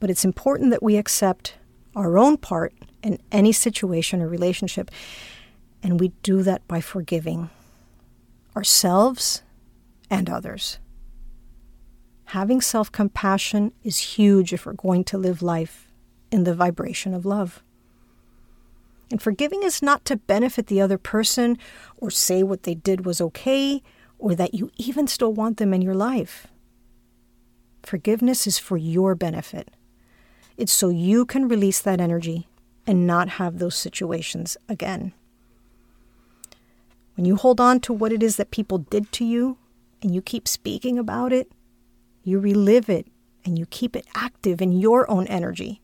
but 0.00 0.10
it's 0.10 0.24
important 0.24 0.70
that 0.70 0.82
we 0.82 0.96
accept 0.96 1.54
our 1.94 2.18
own 2.18 2.36
part 2.36 2.74
in 3.02 3.18
any 3.30 3.52
situation 3.52 4.20
or 4.20 4.28
relationship. 4.28 4.90
And 5.82 6.00
we 6.00 6.08
do 6.22 6.42
that 6.42 6.66
by 6.66 6.80
forgiving 6.80 7.50
ourselves 8.56 9.42
and 10.10 10.28
others. 10.28 10.78
Having 12.36 12.60
self 12.60 12.92
compassion 12.92 13.72
is 13.82 13.96
huge 13.96 14.52
if 14.52 14.66
we're 14.66 14.74
going 14.74 15.04
to 15.04 15.16
live 15.16 15.40
life 15.40 15.90
in 16.30 16.44
the 16.44 16.54
vibration 16.54 17.14
of 17.14 17.24
love. 17.24 17.62
And 19.10 19.22
forgiving 19.22 19.62
is 19.62 19.80
not 19.80 20.04
to 20.04 20.18
benefit 20.18 20.66
the 20.66 20.78
other 20.78 20.98
person 20.98 21.56
or 21.96 22.10
say 22.10 22.42
what 22.42 22.64
they 22.64 22.74
did 22.74 23.06
was 23.06 23.22
okay 23.22 23.82
or 24.18 24.34
that 24.34 24.52
you 24.52 24.70
even 24.76 25.06
still 25.06 25.32
want 25.32 25.56
them 25.56 25.72
in 25.72 25.80
your 25.80 25.94
life. 25.94 26.46
Forgiveness 27.82 28.46
is 28.46 28.58
for 28.58 28.76
your 28.76 29.14
benefit. 29.14 29.70
It's 30.58 30.72
so 30.72 30.90
you 30.90 31.24
can 31.24 31.48
release 31.48 31.80
that 31.80 32.02
energy 32.02 32.48
and 32.86 33.06
not 33.06 33.30
have 33.40 33.58
those 33.58 33.76
situations 33.76 34.58
again. 34.68 35.14
When 37.14 37.24
you 37.24 37.36
hold 37.36 37.62
on 37.62 37.80
to 37.80 37.94
what 37.94 38.12
it 38.12 38.22
is 38.22 38.36
that 38.36 38.50
people 38.50 38.76
did 38.76 39.10
to 39.12 39.24
you 39.24 39.56
and 40.02 40.14
you 40.14 40.20
keep 40.20 40.46
speaking 40.46 40.98
about 40.98 41.32
it, 41.32 41.50
you 42.26 42.40
relive 42.40 42.90
it 42.90 43.06
and 43.44 43.56
you 43.56 43.64
keep 43.66 43.94
it 43.94 44.04
active 44.14 44.60
in 44.60 44.72
your 44.72 45.08
own 45.08 45.28
energy. 45.28 45.80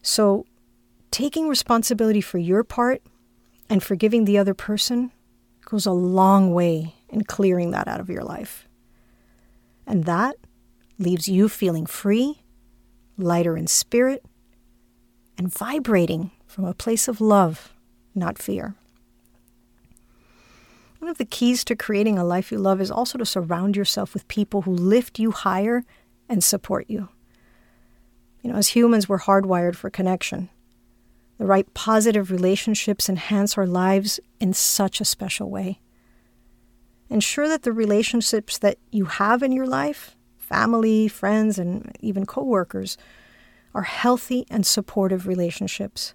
So, 0.00 0.46
taking 1.10 1.46
responsibility 1.46 2.22
for 2.22 2.38
your 2.38 2.64
part 2.64 3.02
and 3.68 3.82
forgiving 3.82 4.24
the 4.24 4.38
other 4.38 4.54
person 4.54 5.12
goes 5.66 5.84
a 5.84 5.92
long 5.92 6.54
way 6.54 6.94
in 7.10 7.24
clearing 7.24 7.70
that 7.72 7.86
out 7.86 8.00
of 8.00 8.08
your 8.08 8.24
life. 8.24 8.66
And 9.86 10.04
that 10.04 10.36
leaves 10.98 11.28
you 11.28 11.50
feeling 11.50 11.84
free, 11.84 12.42
lighter 13.18 13.58
in 13.58 13.66
spirit, 13.66 14.24
and 15.36 15.52
vibrating 15.52 16.30
from 16.46 16.64
a 16.64 16.74
place 16.74 17.08
of 17.08 17.20
love, 17.20 17.74
not 18.14 18.38
fear. 18.38 18.74
One 21.04 21.10
of 21.10 21.18
the 21.18 21.26
keys 21.26 21.64
to 21.64 21.76
creating 21.76 22.16
a 22.16 22.24
life 22.24 22.50
you 22.50 22.56
love 22.56 22.80
is 22.80 22.90
also 22.90 23.18
to 23.18 23.26
surround 23.26 23.76
yourself 23.76 24.14
with 24.14 24.26
people 24.26 24.62
who 24.62 24.72
lift 24.72 25.18
you 25.18 25.32
higher 25.32 25.84
and 26.30 26.42
support 26.42 26.88
you. 26.88 27.10
You 28.40 28.50
know, 28.50 28.56
as 28.56 28.68
humans, 28.68 29.06
we're 29.06 29.18
hardwired 29.18 29.76
for 29.76 29.90
connection. 29.90 30.48
The 31.36 31.44
right 31.44 31.66
positive 31.74 32.30
relationships 32.30 33.10
enhance 33.10 33.58
our 33.58 33.66
lives 33.66 34.18
in 34.40 34.54
such 34.54 34.98
a 34.98 35.04
special 35.04 35.50
way. 35.50 35.78
Ensure 37.10 37.48
that 37.48 37.64
the 37.64 37.72
relationships 37.74 38.56
that 38.56 38.78
you 38.90 39.04
have 39.04 39.42
in 39.42 39.52
your 39.52 39.66
life, 39.66 40.16
family, 40.38 41.06
friends, 41.06 41.58
and 41.58 41.94
even 42.00 42.24
coworkers, 42.24 42.96
are 43.74 43.82
healthy 43.82 44.46
and 44.48 44.64
supportive 44.64 45.26
relationships. 45.26 46.14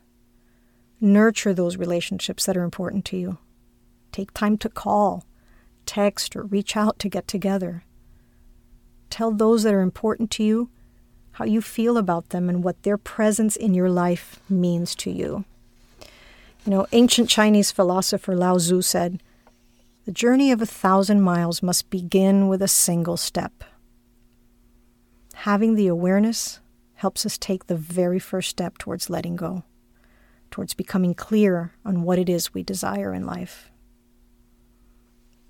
Nurture 0.99 1.53
those 1.53 1.77
relationships 1.77 2.47
that 2.47 2.57
are 2.57 2.63
important 2.63 3.05
to 3.05 3.17
you. 3.17 3.37
Take 4.11 4.33
time 4.33 4.57
to 4.57 4.69
call, 4.69 5.25
text, 5.85 6.35
or 6.35 6.43
reach 6.43 6.75
out 6.75 6.99
to 6.99 7.09
get 7.09 7.27
together. 7.27 7.83
Tell 9.09 9.31
those 9.31 9.63
that 9.63 9.73
are 9.73 9.81
important 9.81 10.31
to 10.31 10.43
you 10.43 10.69
how 11.33 11.45
you 11.45 11.61
feel 11.61 11.97
about 11.97 12.29
them 12.29 12.49
and 12.49 12.63
what 12.63 12.83
their 12.83 12.97
presence 12.97 13.55
in 13.55 13.73
your 13.73 13.89
life 13.89 14.41
means 14.49 14.93
to 14.95 15.09
you. 15.09 15.45
You 16.65 16.71
know, 16.71 16.87
ancient 16.91 17.29
Chinese 17.29 17.71
philosopher 17.71 18.35
Lao 18.35 18.57
Tzu 18.57 18.81
said, 18.81 19.23
The 20.05 20.11
journey 20.11 20.51
of 20.51 20.61
a 20.61 20.65
thousand 20.65 21.21
miles 21.21 21.63
must 21.63 21.89
begin 21.89 22.47
with 22.47 22.61
a 22.61 22.67
single 22.67 23.15
step. 23.15 23.63
Having 25.33 25.75
the 25.75 25.87
awareness 25.87 26.59
helps 26.95 27.25
us 27.25 27.37
take 27.37 27.67
the 27.67 27.77
very 27.77 28.19
first 28.19 28.49
step 28.49 28.77
towards 28.77 29.09
letting 29.09 29.37
go, 29.37 29.63
towards 30.51 30.73
becoming 30.73 31.13
clear 31.13 31.71
on 31.85 32.03
what 32.03 32.19
it 32.19 32.27
is 32.27 32.53
we 32.53 32.61
desire 32.61 33.13
in 33.13 33.25
life. 33.25 33.68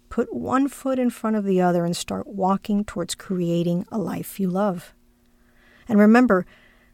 Put 0.10 0.34
one 0.34 0.68
foot 0.68 1.00
in 1.00 1.10
front 1.10 1.36
of 1.36 1.46
the 1.46 1.62
other 1.62 1.86
and 1.86 1.96
start 1.96 2.28
walking 2.28 2.84
towards 2.84 3.16
creating 3.16 3.86
a 3.92 3.98
life 3.98 4.39
you 4.39 4.50
love. 4.50 4.94
And 5.88 6.00
remember 6.00 6.46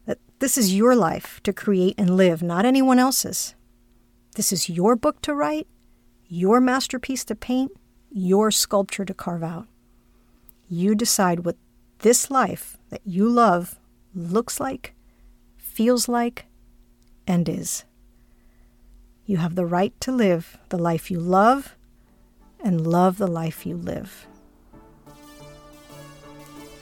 that 0.05 0.19
this 0.39 0.57
is 0.57 0.75
your 0.75 0.95
life 0.95 1.39
to 1.43 1.53
create 1.53 1.95
and 1.97 2.17
live, 2.17 2.43
not 2.43 2.65
anyone 2.65 2.99
else's. 2.99 3.55
This 4.35 4.51
is 4.51 4.69
your 4.69 4.95
book 4.95 5.21
to 5.21 5.33
write, 5.33 5.67
your 6.27 6.59
masterpiece 6.59 7.23
to 7.25 7.35
paint, 7.35 7.71
your 8.11 8.51
sculpture 8.51 9.05
to 9.05 9.13
carve 9.13 9.43
out. 9.43 9.67
You 10.67 10.95
decide 10.95 11.45
what 11.45 11.57
this 11.99 12.29
life 12.29 12.77
that 12.89 13.01
you 13.05 13.29
love 13.29 13.79
looks 14.13 14.59
like, 14.59 14.93
feels 15.57 16.07
like, 16.09 16.45
and 17.27 17.47
is. 17.47 17.85
You 19.25 19.37
have 19.37 19.55
the 19.55 19.65
right 19.65 19.99
to 20.01 20.11
live 20.11 20.57
the 20.69 20.77
life 20.77 21.09
you 21.09 21.19
love 21.19 21.75
and 22.65 22.87
love 22.87 23.19
the 23.19 23.27
life 23.27 23.65
you 23.65 23.77
live. 23.77 24.27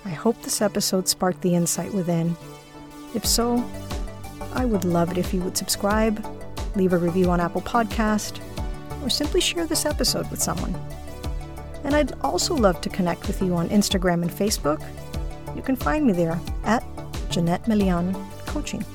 I 0.05 0.09
hope 0.09 0.41
this 0.41 0.61
episode 0.61 1.09
sparked 1.09 1.41
the 1.41 1.55
insight 1.55 1.93
within. 1.93 2.37
If 3.13 3.25
so, 3.25 3.63
I 4.53 4.63
would 4.63 4.85
love 4.85 5.11
it 5.11 5.17
if 5.17 5.33
you 5.33 5.41
would 5.41 5.57
subscribe, 5.57 6.25
leave 6.75 6.93
a 6.93 6.97
review 6.97 7.29
on 7.29 7.41
Apple 7.41 7.61
Podcast, 7.61 8.39
or 9.03 9.09
simply 9.09 9.41
share 9.41 9.67
this 9.67 9.85
episode 9.85 10.31
with 10.31 10.41
someone. 10.41 10.73
And 11.83 11.93
I'd 11.93 12.13
also 12.21 12.55
love 12.55 12.79
to 12.81 12.89
connect 12.89 13.27
with 13.27 13.41
you 13.41 13.53
on 13.55 13.67
Instagram 13.67 14.21
and 14.21 14.31
Facebook. 14.31 14.81
You 15.53 15.61
can 15.61 15.75
find 15.75 16.07
me 16.07 16.13
there 16.13 16.39
at 16.63 16.83
Jeanette 17.29 17.67
Melian 17.67 18.15
Coaching. 18.45 18.85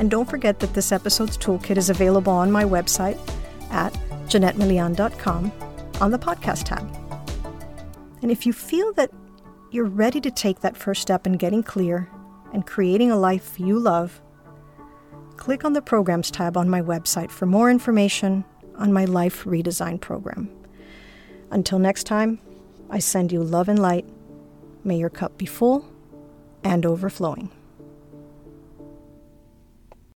And 0.00 0.10
don't 0.10 0.28
forget 0.28 0.58
that 0.58 0.74
this 0.74 0.90
episode's 0.90 1.38
toolkit 1.38 1.76
is 1.76 1.88
available 1.88 2.32
on 2.32 2.50
my 2.50 2.64
website 2.64 3.18
at 3.70 3.96
JeanetteMelian.com 4.30 5.52
on 6.00 6.10
the 6.10 6.18
podcast 6.18 6.64
tab. 6.64 6.88
And 8.22 8.30
if 8.30 8.46
you 8.46 8.52
feel 8.52 8.92
that 8.94 9.10
you're 9.70 9.84
ready 9.84 10.20
to 10.20 10.30
take 10.30 10.60
that 10.60 10.76
first 10.76 11.02
step 11.02 11.26
in 11.26 11.34
getting 11.34 11.62
clear 11.62 12.08
and 12.52 12.66
creating 12.66 13.10
a 13.10 13.16
life 13.16 13.58
you 13.58 13.78
love, 13.78 14.20
click 15.36 15.64
on 15.64 15.72
the 15.72 15.82
Programs 15.82 16.30
tab 16.30 16.56
on 16.56 16.68
my 16.68 16.80
website 16.80 17.30
for 17.30 17.46
more 17.46 17.70
information 17.70 18.44
on 18.76 18.92
my 18.92 19.04
Life 19.04 19.44
Redesign 19.44 20.00
program. 20.00 20.48
Until 21.50 21.78
next 21.78 22.04
time, 22.04 22.40
I 22.88 22.98
send 22.98 23.32
you 23.32 23.42
love 23.42 23.68
and 23.68 23.78
light. 23.78 24.06
May 24.84 24.96
your 24.96 25.10
cup 25.10 25.36
be 25.38 25.46
full 25.46 25.84
and 26.64 26.86
overflowing. 26.86 27.50